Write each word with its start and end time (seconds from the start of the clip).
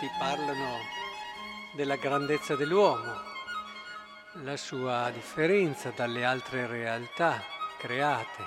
scienziati 0.00 0.10
parlano 0.18 0.78
della 1.74 1.96
grandezza 1.96 2.56
dell'uomo, 2.56 3.12
la 4.42 4.56
sua 4.56 5.10
differenza 5.10 5.90
dalle 5.90 6.24
altre 6.24 6.66
realtà 6.66 7.42
create, 7.78 8.42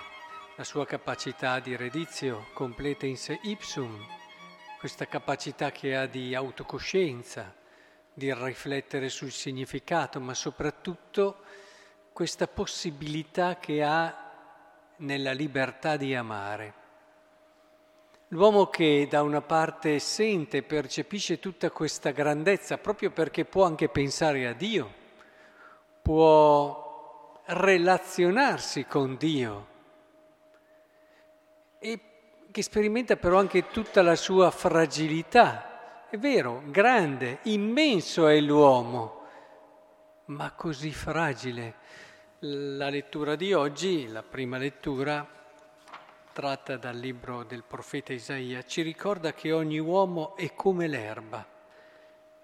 la 0.56 0.64
sua 0.64 0.86
capacità 0.88 1.60
di 1.60 1.76
redizio 1.76 2.48
completa 2.54 3.06
in 3.06 3.18
se 3.18 3.40
ipsum, 3.44 4.04
questa 4.80 5.06
capacità 5.06 5.72
che 5.72 5.96
ha 5.96 6.08
di 6.08 6.34
autocoscienza, 6.34 7.54
di 8.12 8.34
riflettere 8.34 9.10
sul 9.10 9.32
significato, 9.32 10.20
ma 10.20 10.34
soprattutto 10.34 11.44
questa 12.12 12.48
possibilità 12.48 13.58
che 13.58 13.84
ha 13.84 14.32
nella 14.98 15.34
libertà 15.34 15.98
di 15.98 16.16
amare. 16.16 16.83
L'uomo 18.34 18.66
che 18.66 19.06
da 19.08 19.22
una 19.22 19.42
parte 19.42 20.00
sente 20.00 20.58
e 20.58 20.64
percepisce 20.64 21.40
tutta 21.40 21.70
questa 21.70 22.10
grandezza 22.10 22.80
proprio 22.80 23.12
perché 23.12 23.46
può 23.46 23.64
anche 23.64 23.90
pensare 23.90 24.48
a 24.48 24.54
Dio, 24.54 24.92
può 26.02 27.44
relazionarsi 27.46 28.86
con 28.86 29.18
Dio 29.18 29.68
e 31.78 32.00
che 32.50 32.64
sperimenta 32.64 33.18
però 33.18 33.38
anche 33.38 33.68
tutta 33.68 34.02
la 34.02 34.16
sua 34.16 34.50
fragilità. 34.50 36.08
È 36.10 36.18
vero, 36.18 36.64
grande, 36.66 37.38
immenso 37.44 38.28
è 38.28 38.40
l'uomo, 38.40 39.28
ma 40.26 40.52
così 40.54 40.92
fragile. 40.92 41.76
La 42.40 42.90
lettura 42.90 43.36
di 43.36 43.54
oggi, 43.54 44.08
la 44.08 44.24
prima 44.24 44.58
lettura, 44.58 45.43
tratta 46.34 46.78
dal 46.78 46.98
libro 46.98 47.44
del 47.44 47.64
profeta 47.64 48.12
Isaia, 48.12 48.64
ci 48.64 48.82
ricorda 48.82 49.34
che 49.34 49.52
ogni 49.52 49.78
uomo 49.78 50.36
è 50.36 50.56
come 50.56 50.88
l'erba 50.88 51.48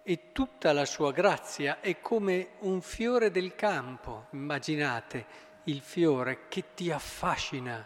e 0.04 0.32
tutta 0.32 0.72
la 0.74 0.86
sua 0.86 1.12
grazia 1.12 1.80
è 1.82 2.00
come 2.00 2.50
un 2.60 2.82
fiore 2.82 3.32
del 3.32 3.56
campo. 3.56 4.28
Immaginate 4.32 5.26
il 5.64 5.82
fiore 5.82 6.48
che 6.50 6.76
ti 6.76 6.92
affascina, 6.92 7.86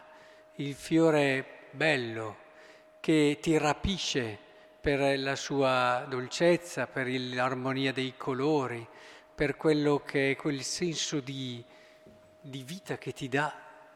il 0.56 0.74
fiore 0.74 1.68
bello 1.70 2.36
che 3.00 3.38
ti 3.40 3.56
rapisce 3.56 4.38
per 4.80 5.18
la 5.18 5.36
sua 5.36 6.04
dolcezza, 6.06 6.86
per 6.86 7.08
l'armonia 7.08 7.92
dei 7.92 8.14
colori, 8.16 8.86
per 9.34 9.56
quello 9.56 10.02
che 10.04 10.32
è 10.32 10.36
quel 10.36 10.62
senso 10.62 11.20
di, 11.20 11.64
di 12.42 12.62
vita 12.62 12.98
che 12.98 13.12
ti 13.12 13.28
dà 13.30 13.52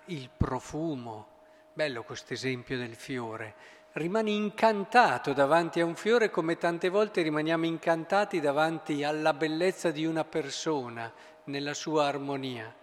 il 0.06 0.30
profumo 0.34 1.36
Bello 1.78 2.02
questo 2.02 2.32
esempio 2.32 2.76
del 2.76 2.96
fiore. 2.96 3.54
Rimani 3.92 4.34
incantato 4.34 5.32
davanti 5.32 5.78
a 5.78 5.84
un 5.84 5.94
fiore 5.94 6.28
come 6.28 6.58
tante 6.58 6.88
volte 6.88 7.22
rimaniamo 7.22 7.66
incantati 7.66 8.40
davanti 8.40 9.04
alla 9.04 9.32
bellezza 9.32 9.92
di 9.92 10.04
una 10.04 10.24
persona 10.24 11.08
nella 11.44 11.74
sua 11.74 12.06
armonia. 12.06 12.74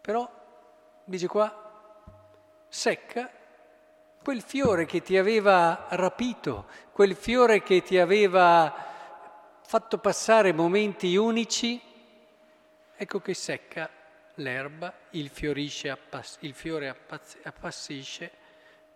Però, 0.00 0.26
dice 1.04 1.26
qua, 1.26 2.00
secca 2.68 3.30
quel 4.22 4.40
fiore 4.40 4.86
che 4.86 5.02
ti 5.02 5.18
aveva 5.18 5.88
rapito, 5.90 6.64
quel 6.90 7.14
fiore 7.14 7.62
che 7.62 7.82
ti 7.82 7.98
aveva 7.98 8.74
fatto 9.60 9.98
passare 9.98 10.54
momenti 10.54 11.16
unici, 11.16 11.78
ecco 12.96 13.20
che 13.20 13.34
secca 13.34 13.90
l'erba, 14.34 14.92
il, 15.10 15.30
appass- 15.90 16.38
il 16.40 16.54
fiore 16.54 16.88
appass- 16.88 17.38
appassisce 17.42 18.30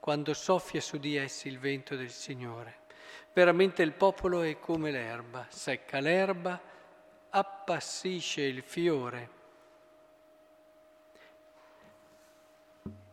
quando 0.01 0.35
soffia 0.35 0.81
su 0.81 0.99
di 0.99 1.17
essi 1.17 1.49
il 1.49 1.59
vento 1.59 1.97
del 1.97 2.11
Signore. 2.11 2.85
Veramente 3.33 3.83
il 3.83 3.93
popolo 3.93 4.43
è 4.43 4.59
come 4.59 4.91
l'erba, 4.91 5.47
secca 5.49 6.01
l'erba, 6.01 6.61
appassisce 7.31 8.43
il 8.43 8.63
fiore. 8.63 9.31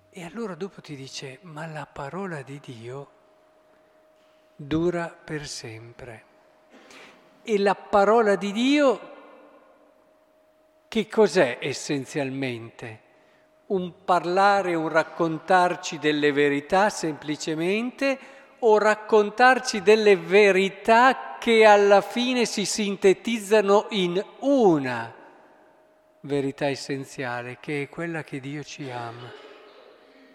E 0.10 0.24
allora 0.24 0.54
dopo 0.56 0.80
ti 0.80 0.96
dice, 0.96 1.40
ma 1.42 1.66
la 1.66 1.88
parola 1.88 2.42
di 2.44 2.60
Dio 2.60 3.12
dura 4.56 5.08
per 5.08 5.48
sempre. 5.48 6.26
E 7.42 7.58
la 7.58 7.76
parola 7.76 8.36
di 8.36 8.52
Dio 8.52 9.13
che 10.94 11.08
cos'è 11.08 11.58
essenzialmente? 11.60 13.00
Un 13.66 14.04
parlare, 14.06 14.76
un 14.76 14.90
raccontarci 14.90 15.98
delle 15.98 16.32
verità 16.32 16.90
semplicemente 16.90 18.20
o 18.60 18.78
raccontarci 18.78 19.82
delle 19.82 20.16
verità 20.16 21.38
che 21.40 21.66
alla 21.66 22.02
fine 22.02 22.46
si 22.46 22.64
sintetizzano 22.64 23.88
in 23.90 24.24
una 24.42 25.12
verità 26.20 26.68
essenziale, 26.68 27.58
che 27.60 27.82
è 27.82 27.90
quella 27.90 28.24
che 28.24 28.40
Dio 28.40 28.62
ci 28.62 28.88
ama. 28.92 29.32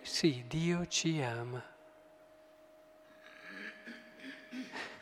Sì, 0.01 0.43
Dio 0.49 0.89
ci 0.89 1.23
ama. 1.23 1.63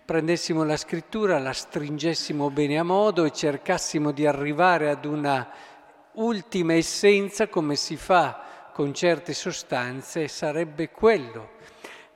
Prendessimo 0.06 0.62
la 0.62 0.77
scrittura, 0.77 1.41
la 1.41 1.53
stringessimo 1.53 2.49
bene 2.50 2.78
a 2.78 2.84
modo 2.84 3.25
e 3.25 3.33
cercassimo 3.33 4.12
di 4.12 4.25
arrivare 4.25 4.89
ad 4.89 5.05
una 5.05 5.50
ultima 6.12 6.75
essenza 6.75 7.49
come 7.49 7.75
si 7.75 7.97
fa 7.97 8.71
con 8.72 8.95
certe 8.95 9.34
sostanze, 9.34 10.28
sarebbe 10.28 10.91
quello. 10.91 11.55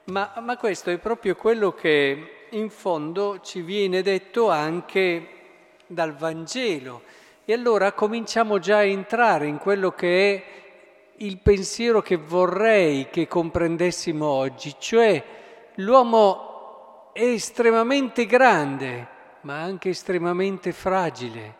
Ma, 0.05 0.31
ma 0.41 0.55
questo 0.55 0.89
è 0.89 0.97
proprio 0.99 1.35
quello 1.35 1.73
che 1.73 2.47
in 2.51 2.69
fondo 2.69 3.41
ci 3.41 3.59
viene 3.59 4.01
detto 4.01 4.49
anche 4.49 5.27
dal 5.85 6.15
Vangelo. 6.15 7.01
E 7.43 7.51
allora 7.51 7.91
cominciamo 7.91 8.57
già 8.59 8.77
a 8.77 8.85
entrare 8.85 9.47
in 9.47 9.57
quello 9.57 9.91
che 9.91 10.33
è 10.33 10.43
il 11.17 11.39
pensiero 11.39 12.01
che 12.01 12.15
vorrei 12.15 13.09
che 13.09 13.27
comprendessimo 13.27 14.25
oggi, 14.25 14.75
cioè 14.79 15.21
l'uomo 15.75 16.50
è 17.13 17.23
estremamente 17.23 18.25
grande, 18.25 19.07
ma 19.41 19.61
anche 19.61 19.89
estremamente 19.89 20.71
fragile. 20.71 21.59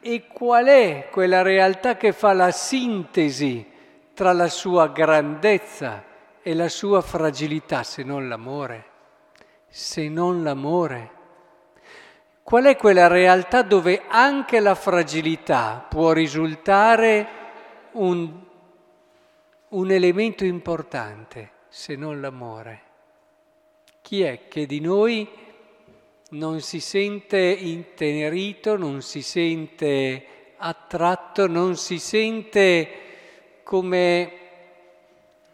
E 0.00 0.26
qual 0.28 0.66
è 0.66 1.08
quella 1.10 1.42
realtà 1.42 1.96
che 1.96 2.12
fa 2.12 2.32
la 2.32 2.50
sintesi 2.50 3.66
tra 4.14 4.32
la 4.32 4.48
sua 4.48 4.88
grandezza 4.88 6.04
e 6.42 6.54
la 6.54 6.68
sua 6.68 7.00
fragilità, 7.00 7.82
se 7.82 8.02
non 8.02 8.28
l'amore? 8.28 8.84
Se 9.68 10.08
non 10.08 10.42
l'amore. 10.42 11.16
Qual 12.42 12.64
è 12.64 12.76
quella 12.76 13.08
realtà 13.08 13.62
dove 13.62 14.04
anche 14.08 14.60
la 14.60 14.74
fragilità 14.74 15.84
può 15.86 16.12
risultare 16.12 17.28
un, 17.92 18.32
un 19.68 19.90
elemento 19.90 20.44
importante, 20.44 21.50
se 21.68 21.94
non 21.96 22.20
l'amore? 22.20 22.87
Chi 24.08 24.22
è 24.22 24.48
che 24.48 24.64
di 24.64 24.80
noi 24.80 25.28
non 26.30 26.62
si 26.62 26.80
sente 26.80 27.36
intenerito, 27.38 28.78
non 28.78 29.02
si 29.02 29.20
sente 29.20 30.54
attratto, 30.56 31.46
non 31.46 31.76
si 31.76 31.98
sente 31.98 32.88
come 33.62 34.32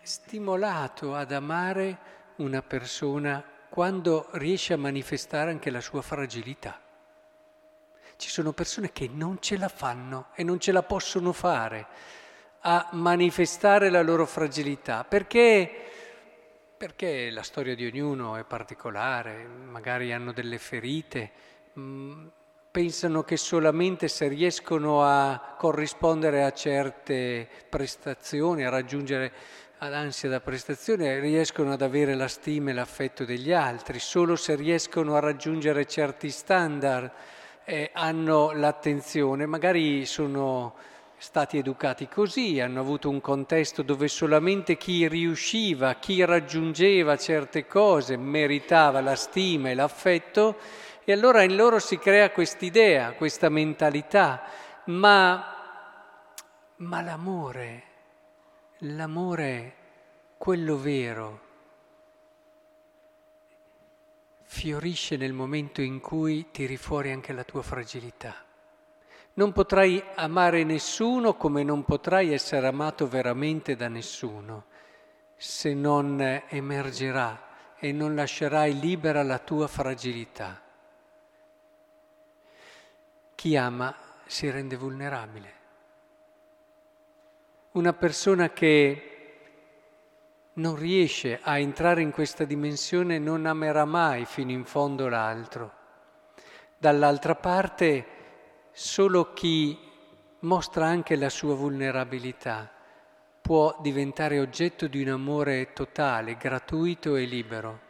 stimolato 0.02 1.16
ad 1.16 1.32
amare 1.32 1.98
una 2.36 2.62
persona 2.62 3.44
quando 3.68 4.28
riesce 4.34 4.72
a 4.72 4.78
manifestare 4.78 5.50
anche 5.50 5.70
la 5.70 5.80
sua 5.80 6.00
fragilità? 6.00 6.80
Ci 8.14 8.28
sono 8.28 8.52
persone 8.52 8.92
che 8.92 9.10
non 9.12 9.38
ce 9.40 9.58
la 9.58 9.66
fanno 9.66 10.26
e 10.32 10.44
non 10.44 10.60
ce 10.60 10.70
la 10.70 10.84
possono 10.84 11.32
fare 11.32 11.86
a 12.60 12.90
manifestare 12.92 13.90
la 13.90 14.02
loro 14.02 14.24
fragilità 14.26 15.02
perché 15.02 16.03
perché 16.84 17.30
la 17.30 17.42
storia 17.42 17.74
di 17.74 17.86
ognuno 17.86 18.36
è 18.36 18.44
particolare, 18.44 19.46
magari 19.46 20.12
hanno 20.12 20.34
delle 20.34 20.58
ferite, 20.58 21.30
mm, 21.78 22.26
pensano 22.70 23.22
che 23.22 23.38
solamente 23.38 24.06
se 24.06 24.28
riescono 24.28 25.02
a 25.02 25.54
corrispondere 25.56 26.44
a 26.44 26.52
certe 26.52 27.48
prestazioni, 27.70 28.66
a 28.66 28.68
raggiungere 28.68 29.32
l'ansia 29.78 30.28
da 30.28 30.40
prestazione, 30.40 31.20
riescono 31.20 31.72
ad 31.72 31.80
avere 31.80 32.14
la 32.14 32.28
stima 32.28 32.68
e 32.68 32.74
l'affetto 32.74 33.24
degli 33.24 33.50
altri, 33.50 33.98
solo 33.98 34.36
se 34.36 34.54
riescono 34.54 35.16
a 35.16 35.20
raggiungere 35.20 35.86
certi 35.86 36.28
standard 36.28 37.10
eh, 37.64 37.92
hanno 37.94 38.52
l'attenzione, 38.52 39.46
magari 39.46 40.04
sono 40.04 40.74
stati 41.16 41.58
educati 41.58 42.08
così, 42.08 42.60
hanno 42.60 42.80
avuto 42.80 43.08
un 43.08 43.20
contesto 43.20 43.82
dove 43.82 44.08
solamente 44.08 44.76
chi 44.76 45.08
riusciva, 45.08 45.94
chi 45.94 46.24
raggiungeva 46.24 47.16
certe 47.16 47.66
cose 47.66 48.16
meritava 48.16 49.00
la 49.00 49.16
stima 49.16 49.70
e 49.70 49.74
l'affetto 49.74 50.58
e 51.04 51.12
allora 51.12 51.42
in 51.42 51.54
loro 51.54 51.78
si 51.78 51.98
crea 51.98 52.30
quest'idea, 52.30 53.12
questa 53.12 53.48
mentalità, 53.48 54.42
ma, 54.86 55.54
ma 56.76 57.00
l'amore, 57.02 57.82
l'amore, 58.78 59.74
quello 60.38 60.76
vero, 60.78 61.40
fiorisce 64.42 65.16
nel 65.16 65.32
momento 65.32 65.82
in 65.82 66.00
cui 66.00 66.50
tiri 66.50 66.76
fuori 66.76 67.10
anche 67.10 67.32
la 67.32 67.44
tua 67.44 67.62
fragilità. 67.62 68.43
Non 69.34 69.52
potrai 69.52 70.02
amare 70.14 70.62
nessuno 70.62 71.34
come 71.34 71.64
non 71.64 71.84
potrai 71.84 72.32
essere 72.32 72.68
amato 72.68 73.08
veramente 73.08 73.74
da 73.74 73.88
nessuno 73.88 74.66
se 75.36 75.74
non 75.74 76.42
emergerà 76.48 77.42
e 77.76 77.92
non 77.92 78.14
lascerai 78.14 78.78
libera 78.78 79.22
la 79.22 79.38
tua 79.38 79.66
fragilità. 79.66 80.60
Chi 83.34 83.56
ama 83.56 83.94
si 84.24 84.48
rende 84.48 84.76
vulnerabile. 84.76 85.52
Una 87.72 87.92
persona 87.92 88.50
che 88.50 89.10
non 90.54 90.76
riesce 90.76 91.40
a 91.42 91.58
entrare 91.58 92.00
in 92.00 92.12
questa 92.12 92.44
dimensione 92.44 93.18
non 93.18 93.46
amerà 93.46 93.84
mai 93.84 94.24
fino 94.24 94.52
in 94.52 94.64
fondo 94.64 95.08
l'altro. 95.08 95.72
Dall'altra 96.78 97.34
parte, 97.34 98.06
solo 98.76 99.32
chi 99.34 99.78
mostra 100.40 100.86
anche 100.86 101.14
la 101.14 101.30
sua 101.30 101.54
vulnerabilità 101.54 102.68
può 103.40 103.76
diventare 103.80 104.40
oggetto 104.40 104.88
di 104.88 105.00
un 105.00 105.10
amore 105.10 105.72
totale, 105.72 106.36
gratuito 106.36 107.14
e 107.14 107.24
libero. 107.24 107.80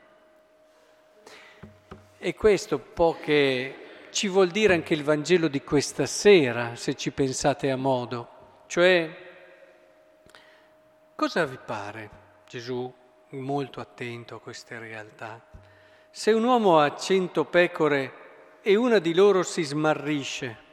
E 2.18 2.34
questo 2.34 2.78
può 2.78 3.16
che 3.18 4.08
ci 4.10 4.28
vuol 4.28 4.48
dire 4.48 4.74
anche 4.74 4.92
il 4.92 5.02
Vangelo 5.02 5.48
di 5.48 5.62
questa 5.62 6.04
sera, 6.04 6.76
se 6.76 6.94
ci 6.94 7.12
pensate 7.12 7.70
a 7.70 7.76
modo. 7.76 8.28
Cioè, 8.66 9.16
cosa 11.14 11.46
vi 11.46 11.58
pare? 11.64 12.10
Gesù 12.46 12.92
molto 13.30 13.80
attento 13.80 14.36
a 14.36 14.40
queste 14.40 14.78
realtà. 14.78 15.40
Se 16.10 16.30
un 16.30 16.44
uomo 16.44 16.78
ha 16.78 16.94
cento 16.94 17.44
pecore 17.46 18.58
e 18.60 18.76
una 18.76 18.98
di 18.98 19.14
loro 19.14 19.42
si 19.42 19.62
smarrisce, 19.62 20.63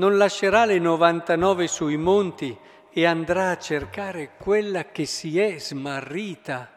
non 0.00 0.16
lascerà 0.16 0.64
le 0.64 0.78
99 0.78 1.66
sui 1.66 1.98
monti 1.98 2.56
e 2.90 3.04
andrà 3.04 3.50
a 3.50 3.58
cercare 3.58 4.30
quella 4.38 4.86
che 4.86 5.04
si 5.04 5.38
è 5.38 5.58
smarrita. 5.58 6.70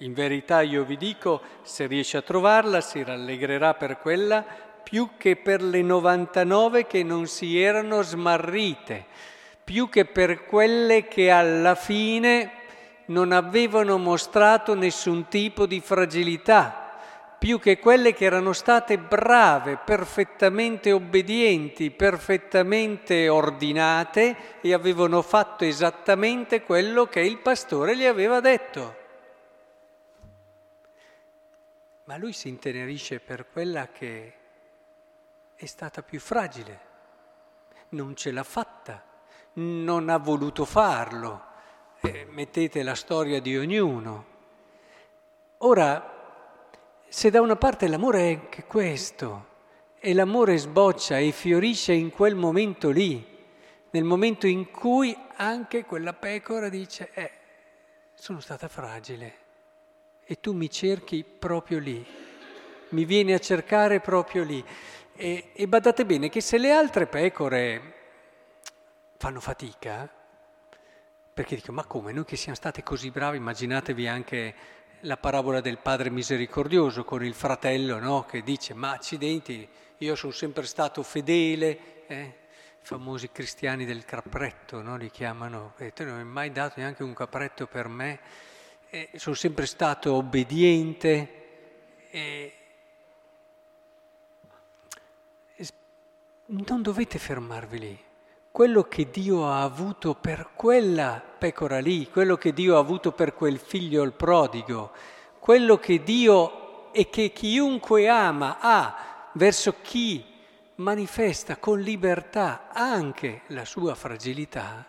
In 0.00 0.12
verità 0.12 0.60
io 0.60 0.84
vi 0.84 0.98
dico, 0.98 1.40
se 1.62 1.86
riesce 1.86 2.18
a 2.18 2.22
trovarla, 2.22 2.82
si 2.82 3.02
rallegrerà 3.02 3.72
per 3.72 3.98
quella 3.98 4.44
più 4.82 5.12
che 5.16 5.36
per 5.36 5.62
le 5.62 5.80
99 5.80 6.86
che 6.86 7.02
non 7.02 7.26
si 7.26 7.58
erano 7.58 8.02
smarrite, 8.02 9.06
più 9.64 9.88
che 9.88 10.04
per 10.04 10.44
quelle 10.44 11.08
che 11.08 11.30
alla 11.30 11.74
fine 11.74 12.50
non 13.06 13.32
avevano 13.32 13.96
mostrato 13.96 14.74
nessun 14.74 15.28
tipo 15.28 15.64
di 15.64 15.80
fragilità, 15.80 16.79
più 17.40 17.58
che 17.58 17.78
quelle 17.78 18.12
che 18.12 18.26
erano 18.26 18.52
state 18.52 18.98
brave, 18.98 19.78
perfettamente 19.78 20.92
obbedienti, 20.92 21.90
perfettamente 21.90 23.28
ordinate 23.28 24.60
e 24.60 24.74
avevano 24.74 25.22
fatto 25.22 25.64
esattamente 25.64 26.62
quello 26.62 27.06
che 27.06 27.20
il 27.20 27.38
pastore 27.38 27.96
gli 27.96 28.04
aveva 28.04 28.40
detto. 28.40 28.98
Ma 32.04 32.18
lui 32.18 32.34
si 32.34 32.48
intenerisce 32.48 33.20
per 33.20 33.46
quella 33.50 33.88
che 33.88 34.34
è 35.54 35.64
stata 35.64 36.02
più 36.02 36.20
fragile, 36.20 36.80
non 37.90 38.14
ce 38.14 38.32
l'ha 38.32 38.44
fatta, 38.44 39.02
non 39.54 40.10
ha 40.10 40.18
voluto 40.18 40.66
farlo 40.66 41.48
eh, 42.00 42.26
mettete 42.30 42.82
la 42.82 42.94
storia 42.94 43.40
di 43.40 43.56
ognuno. 43.56 44.26
Ora, 45.58 46.19
se 47.10 47.28
da 47.28 47.40
una 47.40 47.56
parte 47.56 47.88
l'amore 47.88 48.20
è 48.20 48.34
anche 48.34 48.64
questo, 48.64 49.48
e 49.98 50.14
l'amore 50.14 50.56
sboccia 50.56 51.18
e 51.18 51.32
fiorisce 51.32 51.92
in 51.92 52.10
quel 52.10 52.36
momento 52.36 52.90
lì, 52.90 53.26
nel 53.90 54.04
momento 54.04 54.46
in 54.46 54.70
cui 54.70 55.16
anche 55.34 55.84
quella 55.84 56.12
pecora 56.12 56.68
dice, 56.68 57.10
eh, 57.12 57.32
sono 58.14 58.38
stata 58.38 58.68
fragile 58.68 59.34
e 60.24 60.38
tu 60.38 60.52
mi 60.52 60.70
cerchi 60.70 61.24
proprio 61.24 61.80
lì, 61.80 62.06
mi 62.90 63.04
vieni 63.04 63.32
a 63.32 63.40
cercare 63.40 63.98
proprio 63.98 64.44
lì. 64.44 64.64
E, 65.12 65.50
e 65.52 65.66
badate 65.66 66.06
bene 66.06 66.28
che 66.28 66.40
se 66.40 66.58
le 66.58 66.70
altre 66.70 67.06
pecore 67.08 67.94
fanno 69.16 69.40
fatica, 69.40 70.08
perché 71.34 71.56
dico, 71.56 71.72
ma 71.72 71.84
come? 71.84 72.12
Noi 72.12 72.24
che 72.24 72.36
siamo 72.36 72.56
stati 72.56 72.84
così 72.84 73.10
bravi, 73.10 73.36
immaginatevi 73.36 74.06
anche 74.06 74.54
la 75.00 75.16
parabola 75.16 75.60
del 75.60 75.78
padre 75.78 76.10
misericordioso 76.10 77.04
con 77.04 77.24
il 77.24 77.34
fratello 77.34 77.98
no? 77.98 78.24
che 78.24 78.42
dice, 78.42 78.74
ma 78.74 78.92
accidenti, 78.92 79.66
io 79.98 80.14
sono 80.14 80.32
sempre 80.32 80.66
stato 80.66 81.02
fedele, 81.02 82.06
eh? 82.06 82.34
famosi 82.80 83.30
cristiani 83.30 83.84
del 83.84 84.04
capretto, 84.04 84.82
no? 84.82 84.96
li 84.96 85.10
chiamano, 85.10 85.74
e 85.78 85.92
tu 85.92 86.04
non 86.04 86.18
hai 86.18 86.24
mai 86.24 86.52
dato 86.52 86.74
neanche 86.80 87.02
un 87.02 87.14
capretto 87.14 87.66
per 87.66 87.88
me, 87.88 88.20
eh, 88.90 89.10
sono 89.16 89.34
sempre 89.34 89.66
stato 89.66 90.14
obbediente. 90.14 91.38
Eh, 92.10 92.54
non 96.46 96.82
dovete 96.82 97.20
fermarvi 97.20 97.78
lì 97.78 98.08
quello 98.50 98.84
che 98.84 99.10
Dio 99.10 99.46
ha 99.48 99.62
avuto 99.62 100.14
per 100.14 100.50
quella 100.54 101.22
pecora 101.38 101.78
lì, 101.78 102.08
quello 102.08 102.36
che 102.36 102.52
Dio 102.52 102.76
ha 102.76 102.80
avuto 102.80 103.12
per 103.12 103.34
quel 103.34 103.58
figlio 103.58 104.02
il 104.02 104.12
prodigo, 104.12 104.90
quello 105.38 105.78
che 105.78 106.02
Dio 106.02 106.92
e 106.92 107.08
che 107.08 107.32
chiunque 107.32 108.08
ama 108.08 108.58
ha 108.60 109.28
verso 109.34 109.76
chi 109.80 110.24
manifesta 110.76 111.56
con 111.58 111.78
libertà 111.78 112.68
anche 112.72 113.42
la 113.48 113.64
sua 113.64 113.94
fragilità, 113.94 114.86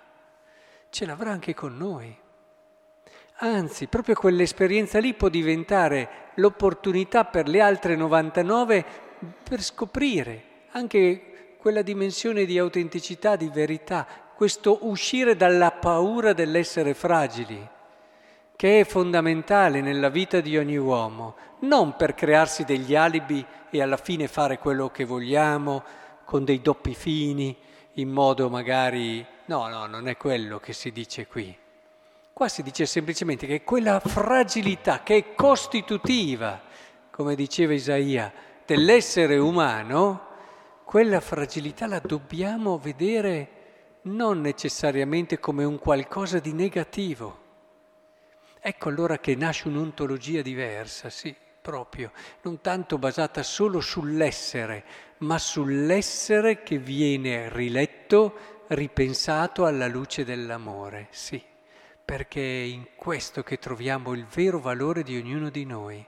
ce 0.89 1.05
l'avrà 1.05 1.31
anche 1.31 1.53
con 1.53 1.77
noi. 1.77 2.17
Anzi, 3.43 3.87
proprio 3.87 4.15
quell'esperienza 4.15 4.99
lì 4.99 5.13
può 5.13 5.27
diventare 5.27 6.29
l'opportunità 6.35 7.25
per 7.25 7.47
le 7.47 7.61
altre 7.61 7.95
99 7.95 8.85
per 9.43 9.61
scoprire 9.61 10.49
anche 10.71 11.30
quella 11.61 11.83
dimensione 11.83 12.45
di 12.45 12.57
autenticità, 12.57 13.35
di 13.35 13.47
verità, 13.47 14.07
questo 14.35 14.79
uscire 14.81 15.35
dalla 15.35 15.69
paura 15.69 16.33
dell'essere 16.33 16.95
fragili, 16.95 17.69
che 18.55 18.79
è 18.79 18.83
fondamentale 18.83 19.79
nella 19.79 20.09
vita 20.09 20.41
di 20.41 20.57
ogni 20.57 20.77
uomo, 20.77 21.35
non 21.59 21.95
per 21.95 22.15
crearsi 22.15 22.63
degli 22.63 22.95
alibi 22.95 23.45
e 23.69 23.79
alla 23.79 23.97
fine 23.97 24.27
fare 24.27 24.57
quello 24.57 24.89
che 24.89 25.05
vogliamo, 25.05 25.83
con 26.25 26.43
dei 26.43 26.63
doppi 26.63 26.95
fini, 26.95 27.55
in 27.93 28.09
modo 28.09 28.49
magari... 28.49 29.23
No, 29.45 29.67
no, 29.67 29.85
non 29.85 30.07
è 30.07 30.17
quello 30.17 30.59
che 30.59 30.73
si 30.73 30.91
dice 30.91 31.27
qui. 31.27 31.55
Qua 32.33 32.47
si 32.47 32.63
dice 32.63 32.87
semplicemente 32.87 33.45
che 33.45 33.63
quella 33.63 33.99
fragilità 33.99 35.03
che 35.03 35.15
è 35.15 35.35
costitutiva, 35.35 36.59
come 37.11 37.35
diceva 37.35 37.73
Isaia, 37.73 38.33
dell'essere 38.65 39.37
umano, 39.37 40.29
quella 40.91 41.21
fragilità 41.21 41.87
la 41.87 41.99
dobbiamo 41.99 42.77
vedere 42.77 43.99
non 44.01 44.41
necessariamente 44.41 45.39
come 45.39 45.63
un 45.63 45.79
qualcosa 45.79 46.39
di 46.39 46.51
negativo. 46.51 47.39
Ecco 48.59 48.89
allora 48.89 49.17
che 49.17 49.33
nasce 49.35 49.69
un'ontologia 49.69 50.41
diversa, 50.41 51.09
sì, 51.09 51.33
proprio, 51.61 52.11
non 52.41 52.59
tanto 52.59 52.97
basata 52.97 53.41
solo 53.41 53.79
sull'essere, 53.79 54.83
ma 55.19 55.39
sull'essere 55.39 56.61
che 56.61 56.77
viene 56.77 57.47
riletto, 57.47 58.65
ripensato 58.67 59.63
alla 59.65 59.87
luce 59.87 60.25
dell'amore, 60.25 61.07
sì, 61.11 61.41
perché 62.03 62.41
è 62.41 62.65
in 62.65 62.87
questo 62.97 63.43
che 63.43 63.59
troviamo 63.59 64.11
il 64.11 64.25
vero 64.25 64.59
valore 64.59 65.03
di 65.03 65.15
ognuno 65.15 65.49
di 65.49 65.63
noi, 65.63 66.05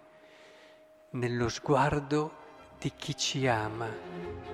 nello 1.12 1.48
sguardo 1.48 2.34
di 2.78 2.92
chi 2.98 3.16
ci 3.16 3.48
ama. 3.48 4.53